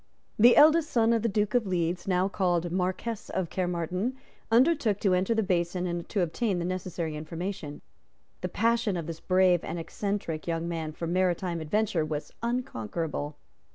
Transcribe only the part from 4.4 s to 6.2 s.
undertook to enter the basin and